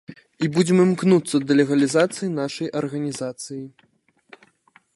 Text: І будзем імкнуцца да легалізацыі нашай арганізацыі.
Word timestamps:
І 0.45 0.47
будзем 0.53 0.77
імкнуцца 0.85 1.41
да 1.51 1.57
легалізацыі 1.59 2.31
нашай 2.39 2.67
арганізацыі. 2.83 3.61